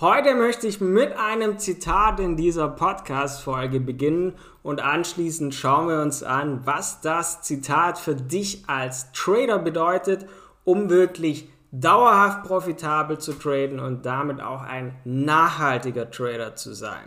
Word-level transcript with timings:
Heute 0.00 0.34
möchte 0.34 0.66
ich 0.66 0.80
mit 0.80 1.12
einem 1.12 1.58
Zitat 1.58 2.20
in 2.20 2.34
dieser 2.34 2.68
Podcast-Folge 2.68 3.80
beginnen 3.80 4.32
und 4.62 4.80
anschließend 4.80 5.54
schauen 5.54 5.88
wir 5.88 6.00
uns 6.00 6.22
an, 6.22 6.62
was 6.64 7.02
das 7.02 7.42
Zitat 7.42 7.98
für 7.98 8.14
dich 8.14 8.64
als 8.66 9.12
Trader 9.12 9.58
bedeutet, 9.58 10.24
um 10.64 10.88
wirklich 10.88 11.50
dauerhaft 11.70 12.44
profitabel 12.44 13.18
zu 13.18 13.34
traden 13.34 13.78
und 13.78 14.06
damit 14.06 14.40
auch 14.40 14.62
ein 14.62 14.96
nachhaltiger 15.04 16.10
Trader 16.10 16.56
zu 16.56 16.72
sein. 16.72 17.04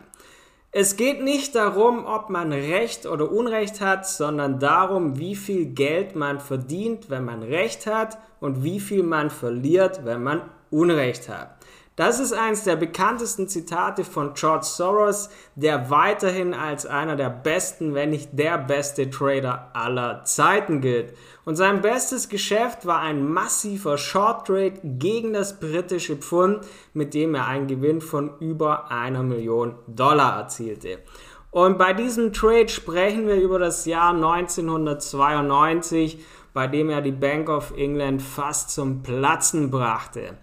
Es 0.72 0.96
geht 0.96 1.24
nicht 1.24 1.56
darum, 1.56 2.06
ob 2.06 2.30
man 2.30 2.54
Recht 2.54 3.08
oder 3.08 3.32
Unrecht 3.32 3.82
hat, 3.82 4.08
sondern 4.08 4.60
darum, 4.60 5.18
wie 5.18 5.36
viel 5.36 5.66
Geld 5.66 6.16
man 6.16 6.40
verdient, 6.40 7.10
wenn 7.10 7.26
man 7.26 7.42
Recht 7.42 7.88
hat 7.88 8.20
und 8.40 8.64
wie 8.64 8.80
viel 8.80 9.02
man 9.02 9.32
verliert, 9.32 10.06
wenn 10.06 10.22
man 10.22 10.44
Unrecht 10.70 11.28
hat. 11.28 11.58
Das 11.96 12.20
ist 12.20 12.34
eines 12.34 12.64
der 12.64 12.76
bekanntesten 12.76 13.48
Zitate 13.48 14.04
von 14.04 14.34
George 14.34 14.66
Soros, 14.66 15.30
der 15.54 15.92
weiterhin 15.92 16.56
als 16.56 16.88
einer 16.88 17.16
der 17.16 17.30
besten, 17.30 17.94
wenn 17.94 18.10
nicht 18.10 18.30
der 18.34 18.58
beste 18.58 19.12
Trader 19.12 19.70
aller 19.74 20.24
Zeiten 20.24 20.82
gilt. 20.82 21.16
Und 21.46 21.56
sein 21.56 21.82
bestes 21.82 22.30
Geschäft 22.30 22.88
war 22.88 23.02
ein 23.02 23.32
massiver 23.32 24.00
Short 24.00 24.48
Trade 24.48 24.74
gegen 24.84 25.34
das 25.34 25.60
britische 25.60 26.16
Pfund, 26.16 26.66
mit 26.96 27.14
dem 27.14 27.36
er 27.36 27.46
einen 27.46 27.68
Gewinn 27.68 28.02
von 28.02 28.40
über 28.40 28.90
einer 28.90 29.22
Million 29.22 29.76
Dollar 29.86 30.40
erzielte. 30.40 30.98
Und 31.52 31.78
bei 31.78 31.94
diesem 31.94 32.34
Trade 32.34 32.70
sprechen 32.70 33.28
wir 33.28 33.36
über 33.36 33.60
das 33.60 33.86
Jahr 33.86 34.16
1992, 34.16 36.26
bei 36.56 36.66
dem 36.66 36.90
er 36.90 37.02
die 37.02 37.12
Bank 37.12 37.50
of 37.50 37.72
England 37.78 38.24
fast 38.24 38.72
zum 38.72 39.04
Platzen 39.04 39.70
brachte. 39.70 40.40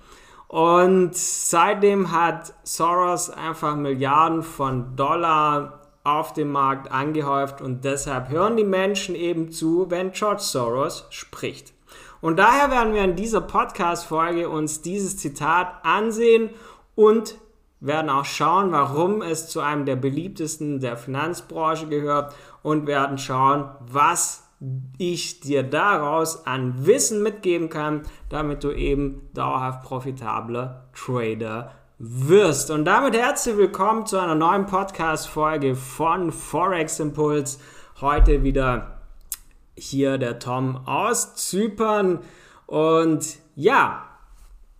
Und 0.50 1.14
seitdem 1.14 2.10
hat 2.10 2.54
Soros 2.64 3.30
einfach 3.30 3.76
Milliarden 3.76 4.42
von 4.42 4.96
Dollar 4.96 5.82
auf 6.02 6.32
dem 6.32 6.50
Markt 6.50 6.90
angehäuft 6.90 7.60
und 7.60 7.84
deshalb 7.84 8.30
hören 8.30 8.56
die 8.56 8.64
Menschen 8.64 9.14
eben 9.14 9.52
zu, 9.52 9.88
wenn 9.90 10.10
George 10.10 10.42
Soros 10.42 11.06
spricht. 11.10 11.72
Und 12.20 12.40
daher 12.40 12.68
werden 12.68 12.94
wir 12.94 13.04
in 13.04 13.14
dieser 13.14 13.42
Podcast-Folge 13.42 14.48
uns 14.48 14.82
dieses 14.82 15.16
Zitat 15.18 15.68
ansehen 15.84 16.50
und 16.96 17.36
werden 17.78 18.10
auch 18.10 18.24
schauen, 18.24 18.72
warum 18.72 19.22
es 19.22 19.48
zu 19.50 19.60
einem 19.60 19.86
der 19.86 19.94
beliebtesten 19.94 20.80
der 20.80 20.96
Finanzbranche 20.96 21.86
gehört 21.86 22.34
und 22.64 22.88
werden 22.88 23.18
schauen, 23.18 23.70
was 23.78 24.49
ich 24.98 25.40
dir 25.40 25.62
daraus 25.62 26.46
an 26.46 26.86
Wissen 26.86 27.22
mitgeben 27.22 27.70
kann, 27.70 28.02
damit 28.28 28.62
du 28.62 28.70
eben 28.72 29.28
dauerhaft 29.32 29.82
profitabler 29.82 30.88
Trader 30.94 31.72
wirst. 31.98 32.70
Und 32.70 32.84
damit 32.84 33.16
herzlich 33.16 33.56
willkommen 33.56 34.06
zu 34.06 34.18
einer 34.18 34.34
neuen 34.34 34.66
Podcast-Folge 34.66 35.74
von 35.74 36.30
Forex 36.30 37.00
Impuls. 37.00 37.58
Heute 38.00 38.42
wieder 38.42 39.00
hier 39.76 40.18
der 40.18 40.38
Tom 40.38 40.86
aus 40.86 41.36
Zypern. 41.36 42.20
Und 42.66 43.38
ja, 43.54 44.06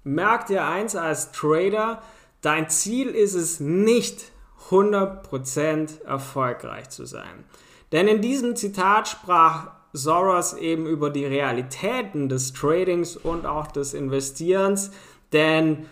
merk 0.04 0.46
dir 0.46 0.66
eins 0.66 0.94
als 0.94 1.32
Trader, 1.32 2.02
dein 2.42 2.68
Ziel 2.68 3.08
ist 3.08 3.34
es 3.34 3.60
nicht 3.60 4.30
100% 4.68 6.04
erfolgreich 6.04 6.90
zu 6.90 7.06
sein. 7.06 7.44
Denn 7.92 8.06
in 8.08 8.20
diesem 8.20 8.56
Zitat 8.56 9.08
sprach 9.08 9.68
Soros 9.92 10.54
eben 10.54 10.86
über 10.86 11.10
die 11.10 11.26
Realitäten 11.26 12.28
des 12.28 12.52
Tradings 12.52 13.16
und 13.16 13.46
auch 13.46 13.66
des 13.66 13.94
Investierens, 13.94 14.92
denn 15.32 15.86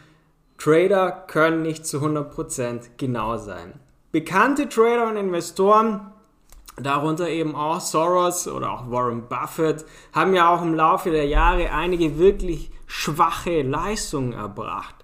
Trader 0.56 1.10
können 1.26 1.62
nicht 1.62 1.86
zu 1.86 1.98
100% 1.98 2.90
genau 2.96 3.36
sein. 3.36 3.74
Bekannte 4.12 4.68
Trader 4.68 5.08
und 5.08 5.16
Investoren, 5.16 6.12
darunter 6.76 7.28
eben 7.28 7.54
auch 7.54 7.80
Soros 7.80 8.46
oder 8.48 8.72
auch 8.72 8.90
Warren 8.90 9.28
Buffett, 9.28 9.84
haben 10.12 10.34
ja 10.34 10.48
auch 10.48 10.62
im 10.62 10.74
Laufe 10.74 11.10
der 11.10 11.26
Jahre 11.26 11.70
einige 11.72 12.18
wirklich 12.18 12.70
schwache 12.86 13.62
Leistungen 13.62 14.32
erbracht. 14.32 14.94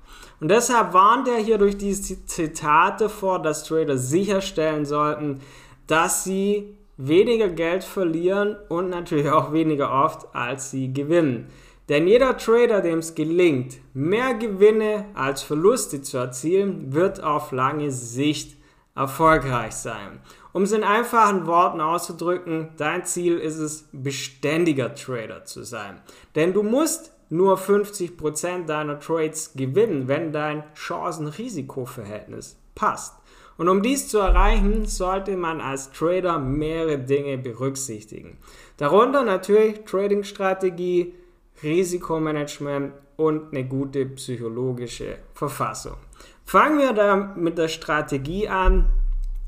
Und 0.41 0.49
deshalb 0.49 0.93
warnt 0.93 1.28
er 1.28 1.38
hier 1.38 1.59
durch 1.59 1.77
diese 1.77 2.25
Zitate 2.27 3.09
vor, 3.09 3.41
dass 3.41 3.65
Trader 3.65 3.99
sicherstellen 3.99 4.84
sollten, 4.84 5.41
dass 5.87 6.25
sie 6.25 6.77
weniger 6.97 7.49
Geld 7.49 7.84
verlieren 7.84 8.56
und 8.69 8.91
natürlich 8.91 9.28
auch 9.28 9.53
weniger 9.53 9.91
oft, 9.91 10.34
als 10.34 10.71
sie 10.71 10.93
gewinnen. 10.93 11.49
Denn 11.88 12.06
jeder 12.06 12.37
Trader, 12.38 12.81
dem 12.81 13.00
es 13.00 13.15
gelingt, 13.15 13.77
mehr 13.93 14.34
Gewinne 14.34 15.06
als 15.15 15.43
Verluste 15.43 16.00
zu 16.00 16.16
erzielen, 16.16 16.94
wird 16.94 17.22
auf 17.22 17.53
lange 17.53 17.91
Sicht 17.91 18.56
erfolgreich 18.94 19.75
sein. 19.75 20.21
Um 20.53 20.62
es 20.62 20.72
in 20.72 20.84
einfachen 20.84 21.47
Worten 21.47 21.81
auszudrücken, 21.81 22.71
dein 22.77 23.04
Ziel 23.04 23.38
ist 23.38 23.59
es, 23.59 23.88
beständiger 23.93 24.94
Trader 24.94 25.44
zu 25.44 25.65
sein. 25.65 26.00
Denn 26.37 26.53
du 26.53 26.62
musst 26.62 27.12
nur 27.28 27.59
50% 27.59 28.66
deiner 28.66 29.00
Trades 29.00 29.53
gewinnen, 29.54 30.09
wenn 30.09 30.33
dein 30.33 30.62
Chancen-Risiko-Verhältnis 30.75 32.56
passt. 32.75 33.15
Und 33.56 33.69
um 33.69 33.82
dies 33.82 34.09
zu 34.09 34.19
erreichen, 34.19 34.87
sollte 34.87 35.37
man 35.37 35.60
als 35.60 35.92
Trader 35.92 36.38
mehrere 36.38 36.98
Dinge 36.98 37.38
berücksichtigen. 37.38 38.38
Darunter 38.76 39.22
natürlich 39.22 39.84
Trading-Strategie, 39.84 41.15
Risikomanagement 41.62 42.92
und 43.16 43.53
eine 43.53 43.65
gute 43.65 44.06
psychologische 44.06 45.19
Verfassung. 45.34 45.97
Fangen 46.44 46.78
wir 46.78 46.92
da 46.92 47.16
mit 47.16 47.56
der 47.59 47.69
Strategie 47.69 48.48
an. 48.48 48.87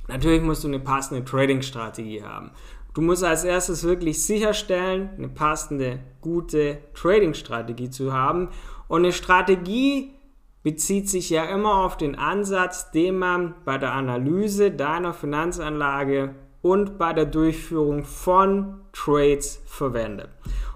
Natürlich 0.08 0.42
musst 0.42 0.62
du 0.62 0.68
eine 0.68 0.78
passende 0.78 1.24
Trading-Strategie 1.24 2.22
haben. 2.22 2.52
Du 2.94 3.02
musst 3.02 3.24
als 3.24 3.44
erstes 3.44 3.84
wirklich 3.84 4.22
sicherstellen, 4.22 5.10
eine 5.18 5.28
passende, 5.28 5.98
gute 6.20 6.78
Trading-Strategie 6.94 7.90
zu 7.90 8.12
haben. 8.12 8.48
Und 8.88 9.04
eine 9.04 9.12
Strategie 9.12 10.15
bezieht 10.66 11.08
sich 11.08 11.30
ja 11.30 11.44
immer 11.44 11.84
auf 11.84 11.96
den 11.96 12.16
Ansatz, 12.16 12.90
den 12.90 13.20
man 13.20 13.54
bei 13.64 13.78
der 13.78 13.92
Analyse 13.92 14.72
deiner 14.72 15.14
Finanzanlage 15.14 16.34
und 16.60 16.98
bei 16.98 17.12
der 17.12 17.26
Durchführung 17.26 18.02
von 18.02 18.80
Trades 18.92 19.62
verwendet. 19.66 20.28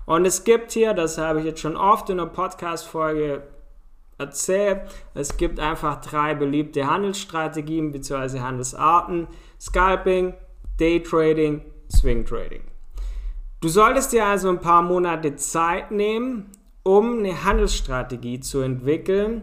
Und 0.06 0.26
es 0.26 0.44
gibt 0.44 0.70
hier, 0.70 0.94
das 0.94 1.18
habe 1.18 1.40
ich 1.40 1.44
jetzt 1.44 1.58
schon 1.58 1.76
oft 1.76 2.08
in 2.08 2.18
der 2.18 2.26
Podcast-Folge 2.26 3.42
erzählt, 4.16 4.82
es 5.14 5.36
gibt 5.36 5.58
einfach 5.58 6.00
drei 6.00 6.36
beliebte 6.36 6.86
Handelsstrategien 6.86 7.90
bzw. 7.90 8.38
Handelsarten: 8.38 9.26
Scalping, 9.60 10.34
Daytrading, 10.78 11.62
Swing 11.90 12.24
Trading. 12.24 12.62
Du 13.60 13.66
solltest 13.66 14.12
dir 14.12 14.24
also 14.24 14.50
ein 14.50 14.60
paar 14.60 14.82
Monate 14.82 15.34
Zeit 15.34 15.90
nehmen, 15.90 16.52
um 16.84 17.18
eine 17.18 17.42
Handelsstrategie 17.42 18.38
zu 18.38 18.60
entwickeln, 18.60 19.42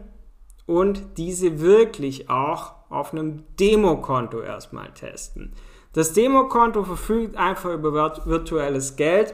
und 0.67 1.17
diese 1.17 1.59
wirklich 1.59 2.29
auch 2.29 2.73
auf 2.89 3.11
einem 3.11 3.43
Demokonto 3.59 4.41
erstmal 4.41 4.93
testen. 4.93 5.53
Das 5.93 6.13
Demokonto 6.13 6.83
verfügt 6.83 7.35
einfach 7.37 7.73
über 7.73 7.91
virtuelles 8.25 8.95
Geld, 8.95 9.33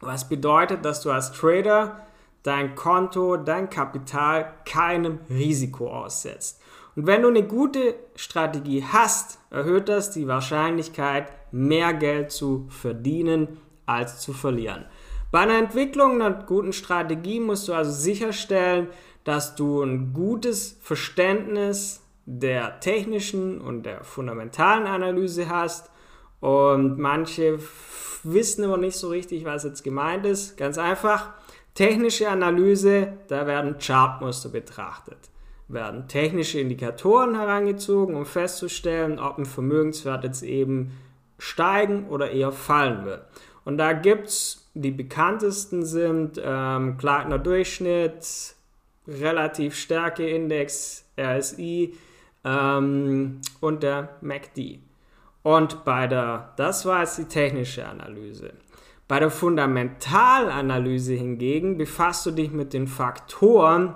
was 0.00 0.28
bedeutet, 0.28 0.84
dass 0.84 1.00
du 1.00 1.10
als 1.10 1.32
Trader 1.32 2.06
dein 2.42 2.74
Konto, 2.74 3.36
dein 3.36 3.70
Kapital 3.70 4.52
keinem 4.64 5.20
Risiko 5.30 5.90
aussetzt. 5.90 6.60
Und 6.94 7.06
wenn 7.06 7.22
du 7.22 7.28
eine 7.28 7.44
gute 7.44 7.94
Strategie 8.16 8.84
hast, 8.84 9.38
erhöht 9.50 9.88
das 9.88 10.10
die 10.10 10.26
Wahrscheinlichkeit, 10.26 11.32
mehr 11.52 11.94
Geld 11.94 12.32
zu 12.32 12.66
verdienen 12.68 13.58
als 13.86 14.20
zu 14.20 14.32
verlieren. 14.32 14.84
Bei 15.30 15.40
einer 15.40 15.58
Entwicklung 15.58 16.20
einer 16.20 16.32
guten 16.32 16.72
Strategie 16.72 17.38
musst 17.38 17.68
du 17.68 17.74
also 17.74 17.90
sicherstellen, 17.90 18.88
dass 19.28 19.54
du 19.54 19.82
ein 19.82 20.14
gutes 20.14 20.78
Verständnis 20.80 22.00
der 22.24 22.80
technischen 22.80 23.60
und 23.60 23.82
der 23.82 24.02
fundamentalen 24.02 24.86
Analyse 24.86 25.50
hast 25.50 25.90
und 26.40 26.98
manche 26.98 27.58
wissen 28.22 28.64
aber 28.64 28.78
nicht 28.78 28.96
so 28.96 29.10
richtig, 29.10 29.44
was 29.44 29.64
jetzt 29.64 29.84
gemeint 29.84 30.24
ist. 30.24 30.56
Ganz 30.56 30.78
einfach, 30.78 31.34
technische 31.74 32.30
Analyse, 32.30 33.18
da 33.28 33.46
werden 33.46 33.76
Chartmuster 33.76 34.48
betrachtet, 34.48 35.18
werden 35.68 36.08
technische 36.08 36.60
Indikatoren 36.60 37.34
herangezogen, 37.34 38.14
um 38.14 38.24
festzustellen, 38.24 39.18
ob 39.18 39.36
ein 39.36 39.44
Vermögenswert 39.44 40.24
jetzt 40.24 40.42
eben 40.42 40.92
steigen 41.38 42.08
oder 42.08 42.30
eher 42.30 42.50
fallen 42.50 43.04
wird. 43.04 43.26
Und 43.66 43.76
da 43.76 43.92
gibt 43.92 44.28
es 44.28 44.70
die 44.72 44.90
bekanntesten 44.90 45.84
sind 45.84 46.40
ähm, 46.42 46.96
Kleidner 46.96 47.38
Durchschnitt, 47.38 48.56
relativ 49.08 49.74
Stärkeindex, 49.74 51.04
RSI 51.18 51.94
ähm, 52.44 53.40
und 53.60 53.82
der 53.82 54.16
MACD. 54.20 54.80
Und 55.42 55.84
bei 55.84 56.06
der, 56.06 56.52
das 56.56 56.84
war 56.84 57.00
jetzt 57.00 57.18
die 57.18 57.24
technische 57.24 57.86
Analyse. 57.86 58.52
Bei 59.08 59.18
der 59.18 59.30
Fundamentalanalyse 59.30 61.14
hingegen 61.14 61.78
befasst 61.78 62.26
du 62.26 62.30
dich 62.30 62.50
mit 62.50 62.74
den 62.74 62.86
Faktoren, 62.86 63.94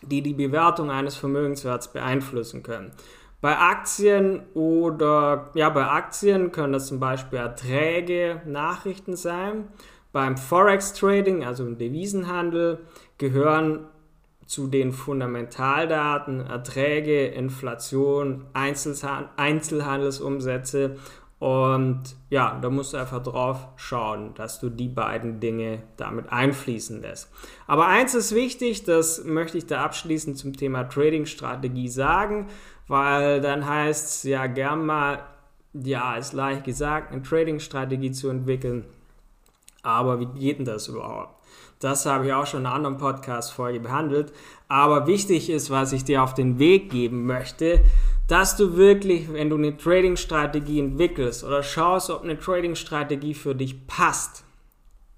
die 0.00 0.22
die 0.22 0.32
Bewertung 0.32 0.90
eines 0.90 1.16
Vermögenswerts 1.16 1.92
beeinflussen 1.92 2.62
können. 2.62 2.92
Bei 3.40 3.56
Aktien 3.58 4.42
oder 4.54 5.50
ja, 5.54 5.68
bei 5.68 5.86
Aktien 5.86 6.50
können 6.50 6.72
das 6.72 6.86
zum 6.86 6.98
Beispiel 6.98 7.38
Erträge, 7.38 8.40
Nachrichten 8.46 9.16
sein. 9.16 9.68
Beim 10.12 10.36
Forex 10.36 10.94
Trading, 10.94 11.44
also 11.44 11.66
im 11.66 11.76
Devisenhandel, 11.76 12.80
gehören 13.18 13.86
zu 14.48 14.66
den 14.66 14.92
Fundamentaldaten 14.92 16.40
Erträge, 16.40 17.26
Inflation, 17.26 18.46
Einzelhandelsumsätze 18.54 20.96
und 21.38 22.02
ja, 22.30 22.58
da 22.60 22.68
musst 22.68 22.94
du 22.94 22.96
einfach 22.96 23.22
drauf 23.22 23.68
schauen, 23.76 24.34
dass 24.34 24.58
du 24.58 24.70
die 24.70 24.88
beiden 24.88 25.38
Dinge 25.38 25.84
damit 25.96 26.32
einfließen 26.32 27.00
lässt. 27.00 27.30
Aber 27.68 27.86
eins 27.86 28.14
ist 28.14 28.34
wichtig, 28.34 28.82
das 28.84 29.24
möchte 29.24 29.58
ich 29.58 29.66
da 29.66 29.84
abschließend 29.84 30.36
zum 30.36 30.54
Thema 30.54 30.84
Trading-Strategie 30.84 31.88
sagen, 31.88 32.48
weil 32.88 33.40
dann 33.40 33.68
heißt 33.68 34.08
es 34.08 34.22
ja 34.24 34.46
gern 34.46 34.84
mal, 34.84 35.22
ja, 35.74 36.16
ist 36.16 36.32
leicht 36.32 36.64
gesagt, 36.64 37.12
eine 37.12 37.22
Trading-Strategie 37.22 38.10
zu 38.10 38.30
entwickeln. 38.30 38.86
Aber 39.88 40.20
wie 40.20 40.26
geht 40.26 40.58
denn 40.58 40.66
das 40.66 40.88
überhaupt? 40.88 41.34
Das 41.80 42.04
habe 42.04 42.26
ich 42.26 42.32
auch 42.34 42.46
schon 42.46 42.60
in 42.60 42.66
einer 42.66 42.74
anderen 42.74 42.98
Podcast-Folge 42.98 43.80
behandelt. 43.80 44.34
Aber 44.68 45.06
wichtig 45.06 45.48
ist, 45.48 45.70
was 45.70 45.94
ich 45.94 46.04
dir 46.04 46.22
auf 46.22 46.34
den 46.34 46.58
Weg 46.58 46.90
geben 46.90 47.24
möchte, 47.24 47.80
dass 48.26 48.56
du 48.56 48.76
wirklich, 48.76 49.32
wenn 49.32 49.48
du 49.48 49.56
eine 49.56 49.78
Trading-Strategie 49.78 50.80
entwickelst 50.80 51.42
oder 51.42 51.62
schaust, 51.62 52.10
ob 52.10 52.22
eine 52.22 52.38
Trading-Strategie 52.38 53.32
für 53.32 53.54
dich 53.54 53.86
passt, 53.86 54.44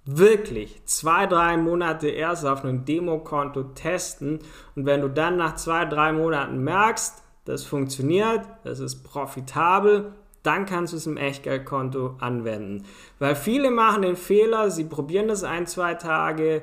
wirklich 0.04 0.80
zwei, 0.84 1.26
drei 1.26 1.56
Monate 1.56 2.08
erst 2.08 2.46
auf 2.46 2.62
einem 2.62 2.84
Demokonto 2.84 3.64
testen 3.74 4.38
und 4.76 4.86
wenn 4.86 5.00
du 5.00 5.08
dann 5.08 5.36
nach 5.36 5.56
zwei, 5.56 5.84
drei 5.84 6.12
Monaten 6.12 6.62
merkst, 6.62 7.24
das 7.44 7.64
funktioniert, 7.64 8.42
das 8.62 8.78
ist 8.78 9.02
profitabel, 9.02 10.12
dann 10.42 10.66
kannst 10.66 10.92
du 10.92 10.96
es 10.96 11.06
im 11.06 11.16
Echtgeldkonto 11.16 12.16
anwenden. 12.18 12.84
Weil 13.18 13.34
viele 13.34 13.70
machen 13.70 14.02
den 14.02 14.16
Fehler, 14.16 14.70
sie 14.70 14.84
probieren 14.84 15.28
das 15.28 15.44
ein, 15.44 15.66
zwei 15.66 15.94
Tage 15.94 16.62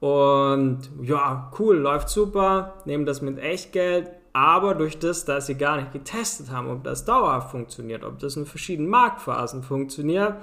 und 0.00 0.90
ja, 1.02 1.50
cool, 1.58 1.76
läuft 1.76 2.08
super, 2.08 2.74
nehmen 2.84 3.06
das 3.06 3.22
mit 3.22 3.38
Echtgeld, 3.38 4.10
aber 4.32 4.74
durch 4.74 4.98
das, 4.98 5.24
dass 5.24 5.46
sie 5.46 5.54
gar 5.54 5.76
nicht 5.76 5.92
getestet 5.92 6.50
haben, 6.50 6.68
ob 6.68 6.82
das 6.82 7.04
dauerhaft 7.04 7.52
funktioniert, 7.52 8.04
ob 8.04 8.18
das 8.18 8.36
in 8.36 8.46
verschiedenen 8.46 8.90
Marktphasen 8.90 9.62
funktioniert, 9.62 10.34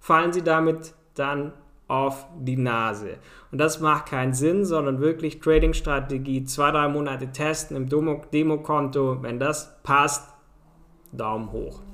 fallen 0.00 0.32
sie 0.32 0.42
damit 0.42 0.94
dann 1.14 1.52
auf 1.88 2.26
die 2.38 2.56
Nase. 2.56 3.18
Und 3.52 3.58
das 3.58 3.80
macht 3.80 4.06
keinen 4.06 4.34
Sinn, 4.34 4.64
sondern 4.64 5.00
wirklich 5.00 5.40
Trading-Strategie, 5.40 6.44
zwei, 6.44 6.72
drei 6.72 6.88
Monate 6.88 7.28
testen 7.28 7.76
im 7.76 7.88
Demokonto. 7.88 9.22
Wenn 9.22 9.38
das 9.38 9.80
passt, 9.84 10.28
Daumen 11.12 11.52
hoch. 11.52 11.85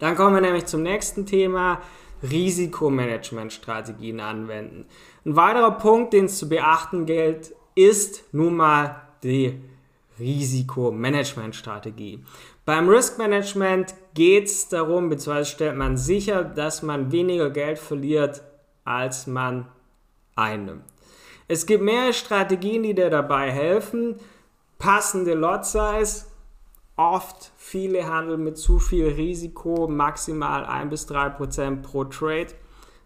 Dann 0.00 0.16
kommen 0.16 0.34
wir 0.34 0.40
nämlich 0.40 0.66
zum 0.66 0.82
nächsten 0.82 1.26
Thema, 1.26 1.80
Risikomanagement-Strategien 2.22 4.20
anwenden. 4.20 4.86
Ein 5.24 5.36
weiterer 5.36 5.70
Punkt, 5.70 6.12
den 6.12 6.26
es 6.26 6.38
zu 6.38 6.48
beachten 6.48 7.06
gilt, 7.06 7.54
ist 7.74 8.24
nun 8.32 8.56
mal 8.56 9.02
die 9.22 9.60
Risikomanagement-Strategie. 10.18 12.24
Beim 12.64 12.88
Risk 12.88 13.18
Management 13.18 13.94
geht 14.14 14.46
es 14.46 14.68
darum, 14.68 15.08
beziehungsweise 15.08 15.50
stellt 15.50 15.76
man 15.76 15.96
sicher, 15.96 16.44
dass 16.44 16.82
man 16.82 17.12
weniger 17.12 17.50
Geld 17.50 17.78
verliert, 17.78 18.42
als 18.84 19.26
man 19.26 19.66
einnimmt. 20.36 20.84
Es 21.48 21.66
gibt 21.66 21.82
mehrere 21.82 22.12
Strategien, 22.12 22.82
die 22.82 22.94
dir 22.94 23.10
dabei 23.10 23.50
helfen. 23.50 24.16
Passende 24.78 25.34
Lot 25.34 25.66
Size. 25.66 26.26
Oft 27.00 27.52
viele 27.56 28.06
handeln 28.06 28.44
mit 28.44 28.58
zu 28.58 28.78
viel 28.78 29.06
Risiko, 29.06 29.88
maximal 29.88 30.66
1 30.66 30.90
bis 30.90 31.06
3 31.06 31.30
Prozent 31.30 31.82
pro 31.82 32.04
Trade. 32.04 32.48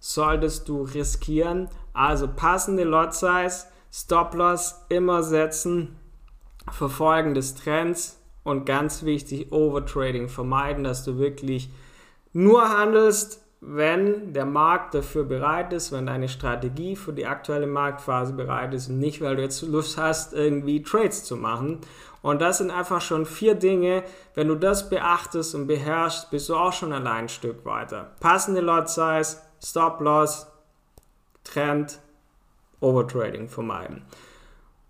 Solltest 0.01 0.69
du 0.69 0.83
riskieren. 0.83 1.69
Also 1.93 2.27
passende 2.27 2.83
Lot 2.83 3.15
Size, 3.15 3.67
Stop 3.93 4.35
Loss 4.35 4.85
immer 4.89 5.23
setzen, 5.23 5.95
Verfolgen 6.73 7.35
des 7.35 7.55
Trends 7.55 8.21
und 8.43 8.67
ganz 8.67 9.05
wichtig, 9.05 9.53
Overtrading 9.53 10.29
vermeiden, 10.29 10.83
dass 10.83 11.05
du 11.05 11.19
wirklich 11.19 11.71
nur 12.33 12.69
handelst, 12.77 13.45
wenn 13.61 14.33
der 14.33 14.45
Markt 14.45 14.95
dafür 14.95 15.23
bereit 15.23 15.73
ist, 15.73 15.93
wenn 15.93 16.07
deine 16.07 16.29
Strategie 16.29 16.97
für 16.97 17.13
die 17.13 17.27
aktuelle 17.27 17.69
Marktphase 17.69 18.33
bereit 18.33 18.75
ist 18.75 18.89
und 18.89 18.99
nicht, 18.99 19.21
weil 19.21 19.37
du 19.37 19.43
jetzt 19.43 19.63
Lust 19.63 19.97
hast, 19.97 20.33
irgendwie 20.33 20.83
Trades 20.83 21.23
zu 21.23 21.37
machen. 21.37 21.79
Und 22.25 22.41
das 22.41 22.57
sind 22.57 22.71
einfach 22.71 23.03
schon 23.03 23.27
vier 23.27 23.55
Dinge. 23.55 24.03
Wenn 24.35 24.49
du 24.49 24.55
das 24.55 24.89
beachtest 24.89 25.55
und 25.55 25.67
beherrschst, 25.67 26.31
bist 26.31 26.49
du 26.49 26.57
auch 26.57 26.73
schon 26.73 26.95
allein 26.95 27.25
ein 27.25 27.29
Stück 27.29 27.67
weiter. 27.67 28.13
Passende 28.19 28.63
Lot 28.63 28.89
Size, 28.89 29.37
Stop 29.63 30.01
Loss, 30.01 30.47
Trend, 31.45 32.01
Overtrading 32.81 33.51
vermeiden. 33.51 34.07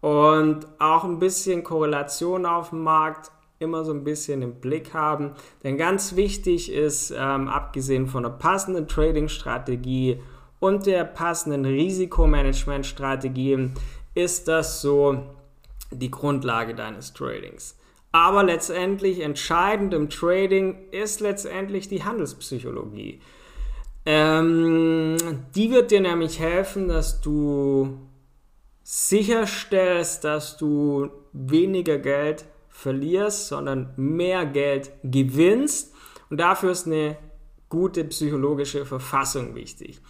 Und 0.01 0.69
auch 0.79 1.03
ein 1.03 1.19
bisschen 1.19 1.65
Korrelation 1.65 2.47
auf 2.47 2.71
dem 2.71 2.85
Markt 2.85 3.33
immer 3.59 3.85
so 3.85 3.93
ein 3.93 4.05
bisschen 4.05 4.41
im 4.41 4.61
Blick 4.61 4.95
haben. 4.95 5.33
Denn 5.65 5.77
ganz 5.77 6.15
wichtig 6.15 6.71
ist, 6.71 7.11
ähm, 7.11 7.49
abgesehen 7.49 8.07
von 8.07 8.23
der 8.23 8.31
passenden 8.31 8.87
Trading-Strategie 8.87 10.23
und 10.61 10.87
der 10.87 11.03
passenden 11.03 11.65
Risikomanagement-Strategie, 11.65 13.71
ist 14.15 14.47
das 14.47 14.81
so 14.81 15.35
die 15.99 16.11
Grundlage 16.11 16.75
deines 16.75 17.13
Tradings. 17.13 17.77
Aber 18.13 18.45
letztendlich 18.45 19.21
entscheidend 19.21 19.93
im 19.93 20.09
Trading 20.09 20.89
ist 20.93 21.21
letztendlich 21.21 21.89
die 21.89 22.05
Handelspsychologie. 22.05 23.21
Ähm, 24.07 25.17
die 25.55 25.71
wird 25.71 25.91
dir 25.91 26.01
nämlich 26.01 26.39
helfen, 26.39 26.89
dass 26.89 27.21
du 27.21 27.99
sicherstellst, 28.85 30.25
dass 30.25 30.57
du 30.57 31.11
weniger 31.33 31.99
Geld 31.99 32.45
verlierst, 32.69 33.49
sondern 33.49 33.95
mehr 33.97 34.45
Geld 34.47 34.93
gewinnst. 35.03 35.95
Und 36.31 36.39
dafür 36.39 36.73
ist 36.73 36.87
eine 36.87 37.17
gute 37.69 38.05
psychologische 38.05 38.85
Verfassung 38.85 39.55
wichtig. 39.55 40.01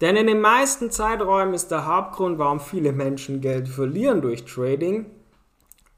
Denn 0.00 0.16
in 0.16 0.26
den 0.26 0.40
meisten 0.40 0.90
Zeiträumen 0.90 1.54
ist 1.54 1.70
der 1.70 1.86
Hauptgrund, 1.86 2.38
warum 2.38 2.60
viele 2.60 2.92
Menschen 2.92 3.40
Geld 3.40 3.68
verlieren 3.68 4.20
durch 4.20 4.44
Trading, 4.44 5.06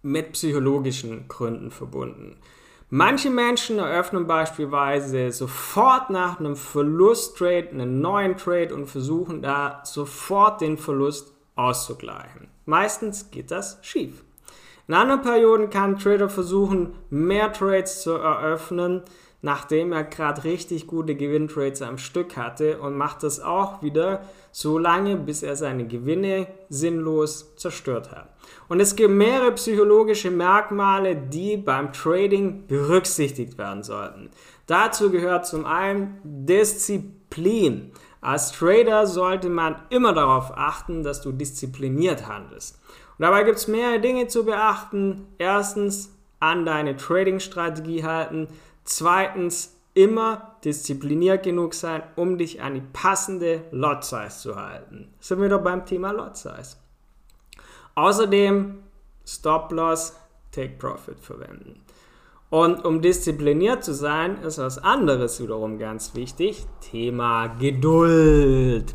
mit 0.06 0.32
psychologischen 0.32 1.26
Gründen 1.29 1.70
verbunden. 1.70 2.37
Manche 2.89 3.31
Menschen 3.31 3.79
eröffnen 3.81 4.29
beispielsweise 4.29 5.32
sofort 5.32 6.08
nach 6.10 6.39
einem 6.39 6.55
Verlusttrade 6.55 7.70
einen 7.70 8.01
neuen 8.01 8.36
Trade 8.36 8.72
und 8.72 8.86
versuchen 8.86 9.43
da 9.43 9.82
sofort 9.84 10.60
den 10.60 10.79
Verlust 10.79 11.34
auszugleichen. 11.56 12.48
Meistens 12.65 13.32
geht 13.32 13.51
das 13.51 13.79
schief. 13.82 14.22
In 14.86 14.94
anderen 14.94 15.22
Perioden 15.22 15.69
kann 15.69 15.94
ein 15.94 15.98
Trader 15.98 16.29
versuchen, 16.29 16.94
mehr 17.10 17.53
Trades 17.53 18.03
zu 18.03 18.13
eröffnen, 18.13 19.03
nachdem 19.43 19.93
er 19.93 20.05
gerade 20.05 20.44
richtig 20.44 20.86
gute 20.86 21.14
Gewinntrades 21.14 21.82
am 21.82 21.98
Stück 21.98 22.36
hatte 22.36 22.81
und 22.81 22.96
macht 22.96 23.22
das 23.22 23.40
auch 23.40 23.82
wieder 23.82 24.22
so 24.50 24.78
lange, 24.78 25.16
bis 25.16 25.43
er 25.43 25.56
seine 25.56 25.86
Gewinne 25.86 26.46
sinnlos 26.69 27.55
zerstört 27.56 28.10
hat. 28.10 28.28
Und 28.69 28.81
es 28.81 28.96
gibt 28.96 29.10
mehrere 29.10 29.52
psychologische 29.52 30.31
Merkmale, 30.31 31.14
die 31.16 31.56
beim 31.56 31.93
Trading 31.93 32.66
berücksichtigt 32.66 33.58
werden 33.58 33.82
sollten. 33.82 34.31
Dazu 34.66 35.10
gehört 35.10 35.46
zum 35.46 35.66
einen 35.66 36.19
Disziplin. 36.24 37.93
Als 38.20 38.52
Trader 38.52 39.06
sollte 39.06 39.48
man 39.48 39.76
immer 39.90 40.12
darauf 40.12 40.56
achten, 40.56 41.02
dass 41.05 41.20
du 41.20 41.32
diszipliniert 41.32 42.26
handelst. 42.26 42.81
Und 43.19 43.22
dabei 43.22 43.44
gibt 43.44 43.58
es 43.58 43.69
mehrere 43.69 44.00
Dinge 44.00 44.26
zu 44.26 44.44
beachten. 44.44 45.26
Erstens, 45.38 46.12
an 46.40 46.66
deine 46.66 46.96
Trading-Strategie 46.96 48.05
halten. 48.05 48.48
Zweitens, 48.86 49.76
immer 49.94 50.56
diszipliniert 50.64 51.43
genug 51.43 51.74
sein, 51.74 52.02
um 52.16 52.38
dich 52.38 52.62
an 52.62 52.74
die 52.74 52.82
passende 52.93 53.64
Lot 53.70 54.05
Size 54.05 54.28
zu 54.31 54.56
halten. 54.56 55.08
Sind 55.20 55.40
wir 55.40 55.48
doch 55.48 55.62
beim 55.62 55.84
Thema 55.84 56.12
Lot 56.12 56.36
Size. 56.36 56.76
Außerdem 57.94 58.82
Stop 59.26 59.72
Loss, 59.72 60.14
Take 60.52 60.74
Profit 60.78 61.19
verwenden. 61.19 61.82
Und 62.48 62.84
um 62.84 63.02
diszipliniert 63.02 63.82
zu 63.82 63.93
sein, 63.93 64.40
ist 64.43 64.58
was 64.58 64.78
anderes 64.78 65.40
wiederum 65.43 65.78
ganz 65.78 66.14
wichtig. 66.14 66.64
Thema 66.81 67.48
Geduld. 67.48 68.94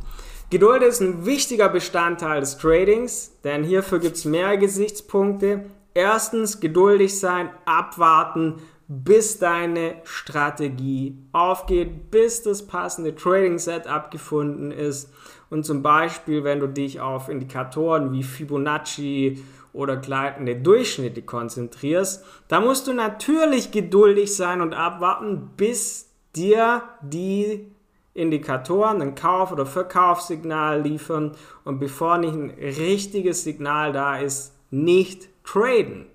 Geduld 0.49 0.83
ist 0.83 1.01
ein 1.01 1.25
wichtiger 1.25 1.67
Bestandteil 1.67 2.39
des 2.41 2.57
Tradings, 2.57 3.41
denn 3.43 3.63
hierfür 3.63 3.99
gibt 3.99 4.17
es 4.17 4.25
mehrere 4.25 4.57
Gesichtspunkte. 4.57 5.65
Erstens 5.93 6.59
geduldig 6.59 7.19
sein, 7.19 7.49
abwarten, 7.65 8.61
bis 8.93 9.39
deine 9.39 9.95
Strategie 10.03 11.17
aufgeht, 11.31 12.11
bis 12.11 12.43
das 12.43 12.67
passende 12.67 13.15
Trading 13.15 13.57
Setup 13.57 14.11
gefunden 14.11 14.71
ist. 14.71 15.13
Und 15.49 15.65
zum 15.65 15.81
Beispiel, 15.81 16.43
wenn 16.43 16.59
du 16.59 16.67
dich 16.67 16.99
auf 16.99 17.29
Indikatoren 17.29 18.11
wie 18.11 18.21
Fibonacci 18.21 19.41
oder 19.71 19.95
gleitende 19.95 20.57
Durchschnitte 20.57 21.21
konzentrierst, 21.21 22.25
da 22.49 22.59
musst 22.59 22.85
du 22.87 22.93
natürlich 22.93 23.71
geduldig 23.71 24.35
sein 24.35 24.59
und 24.59 24.73
abwarten, 24.73 25.51
bis 25.55 26.09
dir 26.35 26.83
die 27.01 27.71
Indikatoren 28.13 29.01
ein 29.01 29.15
Kauf- 29.15 29.53
oder 29.53 29.65
Verkaufssignal 29.65 30.81
liefern 30.81 31.31
und 31.63 31.79
bevor 31.79 32.17
nicht 32.17 32.33
ein 32.33 32.49
richtiges 32.49 33.45
Signal 33.45 33.93
da 33.93 34.17
ist, 34.17 34.53
nicht 34.69 35.29
traden. 35.45 36.07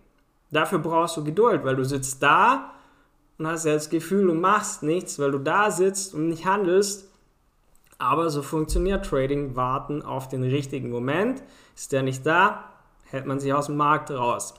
Dafür 0.50 0.78
brauchst 0.78 1.16
du 1.16 1.24
Geduld, 1.24 1.64
weil 1.64 1.76
du 1.76 1.84
sitzt 1.84 2.22
da 2.22 2.72
und 3.38 3.46
hast 3.46 3.64
ja 3.64 3.74
das 3.74 3.90
Gefühl, 3.90 4.26
du 4.26 4.34
machst 4.34 4.82
nichts, 4.82 5.18
weil 5.18 5.32
du 5.32 5.38
da 5.38 5.70
sitzt 5.70 6.14
und 6.14 6.28
nicht 6.28 6.46
handelst. 6.46 7.08
Aber 7.98 8.30
so 8.30 8.42
funktioniert 8.42 9.06
Trading. 9.06 9.56
Warten 9.56 10.02
auf 10.02 10.28
den 10.28 10.42
richtigen 10.42 10.90
Moment. 10.90 11.42
Ist 11.74 11.92
der 11.92 12.02
nicht 12.02 12.24
da, 12.26 12.64
hält 13.04 13.26
man 13.26 13.40
sich 13.40 13.52
aus 13.52 13.66
dem 13.66 13.76
Markt 13.76 14.10
raus. 14.10 14.54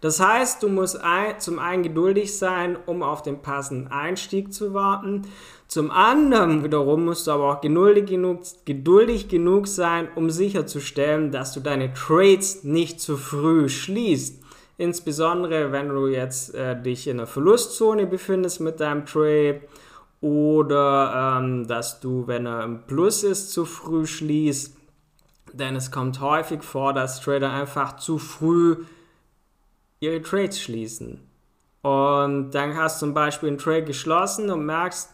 Das 0.00 0.18
heißt, 0.18 0.62
du 0.62 0.68
musst 0.68 0.98
zum 1.38 1.58
einen 1.58 1.82
geduldig 1.82 2.36
sein, 2.36 2.78
um 2.86 3.02
auf 3.02 3.22
den 3.22 3.42
passenden 3.42 3.88
Einstieg 3.88 4.52
zu 4.52 4.72
warten. 4.72 5.22
Zum 5.68 5.90
anderen 5.90 6.64
wiederum 6.64 7.04
musst 7.04 7.26
du 7.26 7.32
aber 7.32 7.52
auch 7.52 7.60
geduldig 7.60 8.06
genug, 8.06 8.40
geduldig 8.64 9.28
genug 9.28 9.68
sein, 9.68 10.08
um 10.14 10.30
sicherzustellen, 10.30 11.30
dass 11.30 11.52
du 11.52 11.60
deine 11.60 11.92
Trades 11.92 12.64
nicht 12.64 13.00
zu 13.00 13.16
früh 13.16 13.68
schließt. 13.68 14.42
Insbesondere 14.80 15.72
wenn 15.72 15.90
du 15.90 16.06
jetzt 16.06 16.54
äh, 16.54 16.74
dich 16.74 17.06
in 17.06 17.18
einer 17.18 17.26
Verlustzone 17.26 18.06
befindest 18.06 18.60
mit 18.60 18.80
deinem 18.80 19.04
Trade 19.04 19.60
oder 20.22 21.36
ähm, 21.38 21.66
dass 21.66 22.00
du, 22.00 22.26
wenn 22.26 22.46
er 22.46 22.64
im 22.64 22.86
Plus 22.86 23.22
ist, 23.22 23.52
zu 23.52 23.66
früh 23.66 24.06
schließt. 24.06 24.74
Denn 25.52 25.76
es 25.76 25.90
kommt 25.90 26.22
häufig 26.22 26.62
vor, 26.62 26.94
dass 26.94 27.20
Trader 27.20 27.52
einfach 27.52 27.96
zu 27.96 28.16
früh 28.16 28.78
ihre 30.00 30.22
Trades 30.22 30.58
schließen. 30.58 31.28
Und 31.82 32.52
dann 32.52 32.74
hast 32.74 33.02
du 33.02 33.06
zum 33.06 33.12
Beispiel 33.12 33.50
einen 33.50 33.58
Trade 33.58 33.84
geschlossen 33.84 34.48
und 34.48 34.64
merkst, 34.64 35.10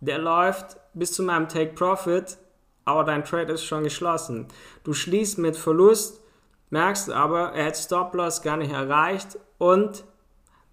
der 0.00 0.18
läuft 0.18 0.76
bis 0.92 1.12
zu 1.12 1.22
meinem 1.22 1.48
Take 1.48 1.74
Profit, 1.74 2.36
aber 2.84 3.04
dein 3.04 3.24
Trade 3.24 3.52
ist 3.52 3.64
schon 3.64 3.84
geschlossen. 3.84 4.48
Du 4.82 4.92
schließt 4.92 5.38
mit 5.38 5.56
Verlust, 5.56 6.23
merkst 6.74 7.10
aber, 7.10 7.52
er 7.52 7.66
hat 7.66 7.76
Stop-Loss 7.76 8.42
gar 8.42 8.56
nicht 8.56 8.72
erreicht 8.72 9.38
und 9.58 10.04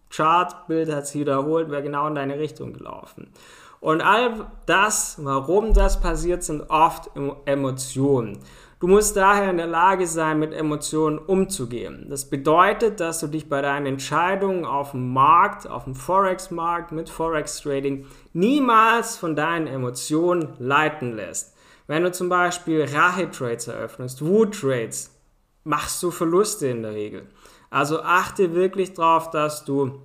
Chartbild 0.09 0.91
hat 0.91 1.07
sich 1.07 1.21
wiederholt, 1.21 1.69
wäre 1.69 1.83
genau 1.83 2.07
in 2.07 2.15
deine 2.15 2.39
Richtung 2.39 2.73
gelaufen. 2.73 3.31
Und 3.79 4.01
all 4.01 4.47
das, 4.65 5.17
warum 5.23 5.73
das 5.73 6.01
passiert, 6.01 6.43
sind 6.43 6.69
oft 6.69 7.11
Emotionen. 7.45 8.39
Du 8.79 8.87
musst 8.87 9.15
daher 9.15 9.51
in 9.51 9.57
der 9.57 9.67
Lage 9.67 10.07
sein, 10.07 10.39
mit 10.39 10.53
Emotionen 10.53 11.19
umzugehen. 11.19 12.07
Das 12.09 12.29
bedeutet, 12.29 12.99
dass 12.99 13.19
du 13.19 13.27
dich 13.27 13.47
bei 13.47 13.61
deinen 13.61 13.85
Entscheidungen 13.85 14.65
auf 14.65 14.91
dem 14.91 15.13
Markt, 15.13 15.69
auf 15.69 15.83
dem 15.83 15.93
Forex-Markt 15.93 16.91
mit 16.91 17.09
Forex-Trading 17.09 18.07
niemals 18.33 19.17
von 19.17 19.35
deinen 19.35 19.67
Emotionen 19.67 20.49
leiten 20.57 21.15
lässt. 21.15 21.55
Wenn 21.85 22.03
du 22.03 22.11
zum 22.11 22.27
Beispiel 22.27 22.83
Rache-Trades 22.91 23.67
eröffnest, 23.67 24.25
Wut-Trades, 24.25 25.10
machst 25.63 26.01
du 26.03 26.11
Verluste 26.11 26.67
in 26.67 26.83
der 26.83 26.93
Regel. 26.93 27.27
Also 27.69 28.01
achte 28.01 28.53
wirklich 28.53 28.93
darauf, 28.93 29.29
dass 29.29 29.63
du 29.65 30.01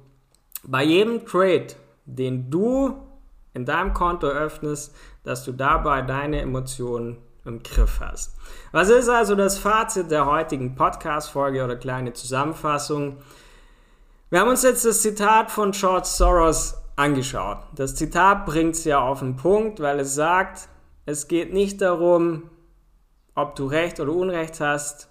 bei 0.63 0.85
jedem 0.85 1.27
Trade, 1.27 1.69
den 2.05 2.51
du 2.51 2.97
in 3.55 3.65
deinem 3.65 3.95
Konto 3.95 4.27
öffnest, 4.27 4.95
dass 5.25 5.45
du 5.45 5.53
dabei 5.53 6.03
deine 6.03 6.41
Emotionen 6.41 7.19
im 7.45 7.63
Griff 7.63 8.01
hast. 8.01 8.37
Was 8.73 8.89
ist 8.89 9.09
also 9.09 9.35
das 9.35 9.59
Fazit 9.59 10.11
der 10.11 10.27
heutigen 10.27 10.75
Podcast-Folge 10.75 11.65
oder 11.65 11.77
kleine 11.77 12.13
Zusammenfassung? 12.13 13.19
Wir 14.31 14.41
haben 14.41 14.51
uns 14.51 14.63
jetzt 14.63 14.85
das 14.85 15.03
Zitat 15.03 15.51
von 15.51 15.71
George 15.71 16.07
Soros 16.07 16.75
angeschaut. 16.97 17.59
Das 17.75 17.95
Zitat 17.95 18.47
bringt 18.47 18.75
es 18.75 18.85
ja 18.85 19.01
auf 19.01 19.21
den 19.21 19.37
Punkt, 19.37 19.81
weil 19.81 20.01
es 20.01 20.15
sagt, 20.15 20.69
es 21.05 21.29
geht 21.29 21.53
nicht 21.53 21.81
darum, 21.81 22.51
ob 23.35 23.55
du 23.55 23.67
Recht 23.67 24.01
oder 24.01 24.13
Unrecht 24.13 24.61
hast, 24.61 25.09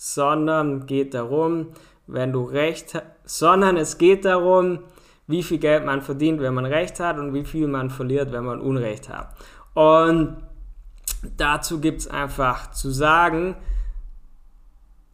sondern 0.00 0.86
geht 0.86 1.14
darum, 1.14 1.68
wenn 2.06 2.32
du 2.32 2.44
Recht, 2.44 3.02
sondern 3.24 3.76
es 3.76 3.98
geht 3.98 4.24
darum, 4.24 4.80
wie 5.26 5.42
viel 5.42 5.58
Geld 5.58 5.84
man 5.84 6.02
verdient, 6.02 6.40
wenn 6.40 6.54
man 6.54 6.64
Recht 6.64 7.00
hat 7.00 7.18
und 7.18 7.34
wie 7.34 7.44
viel 7.44 7.68
man 7.68 7.90
verliert, 7.90 8.32
wenn 8.32 8.44
man 8.44 8.60
Unrecht 8.60 9.08
hat. 9.08 9.34
Und 9.74 10.36
Dazu 11.36 11.80
gibt 11.80 12.00
es 12.00 12.08
einfach 12.08 12.70
zu 12.70 12.90
sagen, 12.90 13.56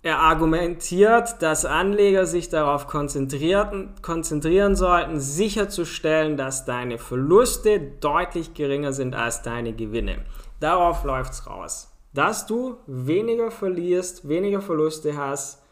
er 0.03 0.21
argumentiert, 0.21 1.43
dass 1.43 1.65
Anleger 1.65 2.27
sich 2.27 2.49
darauf 2.49 2.87
konzentrieren 2.87 4.77
sollten, 4.77 5.19
sicherzustellen, 5.19 6.37
dass 6.37 6.65
deine 6.65 6.99
Verluste 6.99 7.81
deutlich 7.81 8.55
geringer 8.55 8.93
sind 8.93 9.17
als 9.17 9.43
deine 9.43 9.73
Gewinne. 9.73 10.19
Darauf 10.61 11.03
läuft 11.03 11.33
es 11.33 11.47
raus. 11.49 11.93
Dass 12.17 12.47
du 12.47 12.79
weniger 12.87 13.51
verlierst, 13.51 14.27
weniger 14.27 14.63
Verluste 14.63 15.19
hast, 15.19 15.63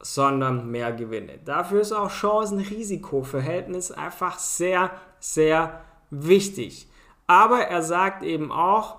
sondern 0.00 0.70
mehr 0.70 0.94
Gewinne. 0.94 1.38
Dafür 1.44 1.82
ist 1.82 1.92
auch 1.92 2.10
Chancen-Risiko-Verhältnis 2.10 3.92
einfach 3.92 4.38
sehr, 4.38 4.92
sehr 5.20 5.82
wichtig. 6.08 6.88
Aber 7.26 7.58
er 7.60 7.82
sagt 7.82 8.22
eben 8.22 8.50
auch, 8.50 8.96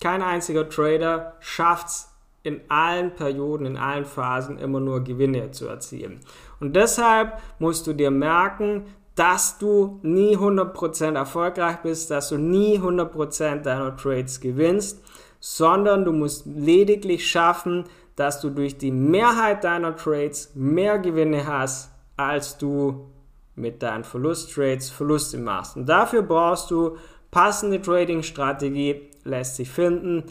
kein 0.00 0.22
einziger 0.22 0.68
Trader 0.68 1.34
schafft 1.40 1.88
es 1.88 2.08
in 2.44 2.60
allen 2.68 3.16
Perioden, 3.16 3.66
in 3.66 3.76
allen 3.76 4.04
Phasen 4.04 4.58
immer 4.58 4.78
nur 4.78 5.02
Gewinne 5.02 5.50
zu 5.50 5.66
erzielen. 5.66 6.20
Und 6.60 6.76
deshalb 6.76 7.40
musst 7.58 7.88
du 7.88 7.94
dir 7.94 8.12
merken, 8.12 8.86
dass 9.16 9.58
du 9.58 9.98
nie 10.02 10.36
100% 10.36 11.16
erfolgreich 11.16 11.78
bist, 11.78 12.12
dass 12.12 12.28
du 12.28 12.38
nie 12.38 12.78
100% 12.78 13.62
deiner 13.62 13.96
Trades 13.96 14.40
gewinnst, 14.40 15.02
sondern 15.40 16.04
du 16.04 16.12
musst 16.12 16.46
lediglich 16.46 17.28
schaffen, 17.28 17.84
dass 18.14 18.40
du 18.40 18.50
durch 18.50 18.76
die 18.76 18.92
Mehrheit 18.92 19.64
deiner 19.64 19.96
Trades 19.96 20.52
mehr 20.54 20.98
Gewinne 20.98 21.46
hast, 21.46 21.90
als 22.16 22.58
du 22.58 23.10
mit 23.56 23.82
deinen 23.82 24.04
Verlusttrades 24.04 24.90
Verluste 24.90 25.38
machst. 25.38 25.76
Und 25.76 25.86
dafür 25.86 26.22
brauchst 26.22 26.70
du 26.70 26.96
passende 27.30 27.80
Trading-Strategie, 27.80 29.10
lässt 29.24 29.56
sich 29.56 29.70
finden. 29.70 30.24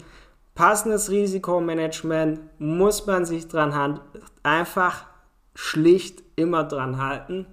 Passendes 0.54 1.10
Risikomanagement 1.10 2.40
muss 2.58 3.06
man 3.06 3.24
sich 3.24 3.48
dran 3.48 3.74
halten, 3.74 4.00
einfach 4.42 5.06
schlicht 5.54 6.22
immer 6.36 6.64
dran 6.64 6.98
halten. 6.98 7.46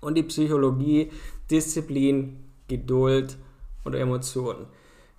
Und 0.00 0.16
die 0.16 0.24
Psychologie, 0.24 1.10
Disziplin, 1.50 2.44
Geduld 2.68 3.36
und 3.84 3.94
Emotionen. 3.94 4.66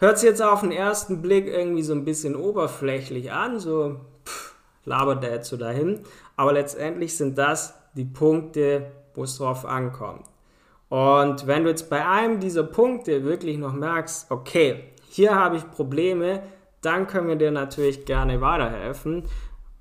Hört 0.04 0.20
sich 0.20 0.28
jetzt 0.28 0.42
auf 0.42 0.60
den 0.60 0.74
ersten 0.74 1.22
Blick 1.22 1.48
irgendwie 1.48 1.82
so 1.82 1.94
ein 1.94 2.04
bisschen 2.04 2.36
oberflächlich 2.36 3.32
an, 3.32 3.58
so 3.58 4.02
pff, 4.26 4.54
labert 4.84 5.24
der 5.24 5.32
jetzt 5.32 5.48
so 5.48 5.56
dahin. 5.56 6.02
Aber 6.36 6.52
letztendlich 6.52 7.16
sind 7.16 7.38
das 7.38 7.74
die 7.94 8.04
Punkte, 8.04 8.92
wo 9.14 9.24
es 9.24 9.38
drauf 9.38 9.64
ankommt. 9.64 10.26
Und 10.90 11.48
wenn 11.48 11.64
du 11.64 11.70
jetzt 11.70 11.90
bei 11.90 12.06
einem 12.06 12.42
dieser 12.42 12.64
Punkte 12.64 13.24
wirklich 13.24 13.58
noch 13.58 13.72
merkst, 13.72 14.30
okay, 14.30 14.84
hier 15.08 15.36
habe 15.36 15.56
ich 15.56 15.72
Probleme, 15.72 16.44
dann 16.82 17.08
können 17.08 17.30
wir 17.30 17.38
dir 17.38 17.52
natürlich 17.52 18.04
gerne 18.04 18.42
weiterhelfen. 18.42 19.24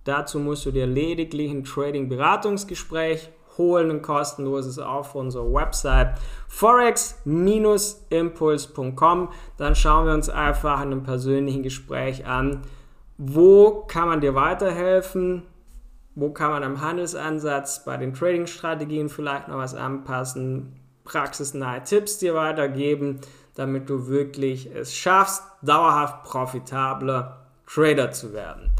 Dazu 0.05 0.39
musst 0.39 0.65
du 0.65 0.71
dir 0.71 0.87
lediglich 0.87 1.51
ein 1.51 1.65
Trading-Beratungsgespräch 1.65 3.29
holen, 3.59 3.91
ein 3.91 4.03
kostenloses 4.03 4.79
auf 4.79 5.15
unserer 5.15 5.53
Website 5.53 6.19
forex-impuls.com. 6.49 9.29
Dann 9.57 9.75
schauen 9.75 10.07
wir 10.07 10.15
uns 10.15 10.29
einfach 10.29 10.83
in 10.83 10.93
einem 10.93 11.03
persönlichen 11.03 11.63
Gespräch 11.63 12.27
an, 12.27 12.63
wo 13.19 13.85
kann 13.87 14.09
man 14.09 14.21
dir 14.21 14.35
weiterhelfen, 14.35 15.43
wo 16.15 16.31
kann 16.31 16.51
man 16.51 16.63
am 16.63 16.81
Handelsansatz 16.81 17.85
bei 17.85 17.97
den 17.97 18.15
Trading-Strategien 18.15 19.09
vielleicht 19.09 19.49
noch 19.49 19.59
was 19.59 19.75
anpassen, 19.75 20.79
praxisnahe 21.05 21.83
Tipps 21.83 22.19
dir 22.19 22.35
weitergeben 22.35 23.21
damit 23.55 23.91
du 23.91 24.07
wirklich 24.07 24.75
es 24.75 24.95
schaffst, 24.95 25.43
dauerhaft 25.63 26.25
profitabler 26.25 27.47
Trader 27.67 28.11
zu 28.11 28.33
werden. 28.33 28.71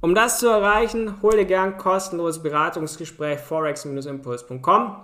Um 0.00 0.14
das 0.14 0.38
zu 0.38 0.48
erreichen, 0.48 1.22
hol 1.22 1.32
dir 1.32 1.46
gern 1.46 1.78
kostenloses 1.78 2.42
Beratungsgespräch 2.42 3.40
forex-impuls.com. 3.40 4.96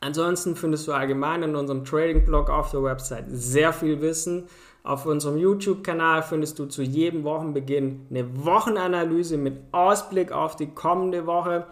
Ansonsten 0.00 0.56
findest 0.56 0.88
du 0.88 0.92
allgemein 0.92 1.42
in 1.44 1.54
unserem 1.54 1.84
Trading-Blog 1.84 2.50
auf 2.50 2.70
der 2.70 2.82
Website 2.82 3.26
sehr 3.28 3.72
viel 3.72 4.00
Wissen. 4.00 4.48
Auf 4.82 5.06
unserem 5.06 5.36
YouTube-Kanal 5.36 6.22
findest 6.22 6.58
du 6.58 6.66
zu 6.66 6.82
jedem 6.82 7.22
Wochenbeginn 7.22 8.06
eine 8.10 8.44
Wochenanalyse 8.44 9.36
mit 9.36 9.60
Ausblick 9.70 10.32
auf 10.32 10.56
die 10.56 10.74
kommende 10.74 11.26
Woche. 11.26 11.66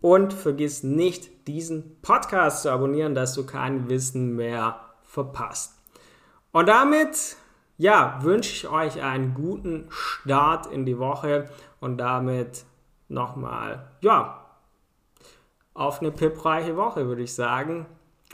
Und 0.00 0.32
vergiss 0.32 0.84
nicht, 0.84 1.48
diesen 1.48 2.00
Podcast 2.00 2.62
zu 2.62 2.70
abonnieren, 2.70 3.14
dass 3.14 3.34
du 3.34 3.44
kein 3.44 3.90
Wissen 3.90 4.36
mehr 4.36 4.80
verpasst. 5.02 5.74
Und 6.52 6.68
damit, 6.68 7.36
ja, 7.78 8.18
wünsche 8.22 8.52
ich 8.52 8.68
euch 8.68 9.02
einen 9.02 9.34
guten 9.34 9.86
Start 9.90 10.66
in 10.66 10.86
die 10.86 10.98
Woche 10.98 11.48
und 11.80 11.98
damit 11.98 12.64
nochmal, 13.08 13.90
ja, 14.00 14.46
auf 15.74 16.00
eine 16.00 16.10
pipreiche 16.10 16.76
Woche, 16.76 17.06
würde 17.06 17.22
ich 17.22 17.34
sagen. 17.34 17.86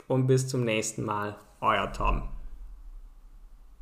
Und 0.07 0.27
bis 0.27 0.47
zum 0.47 0.63
nächsten 0.63 1.03
Mal. 1.03 1.35
Euer 1.61 1.91
Tom. 1.91 2.32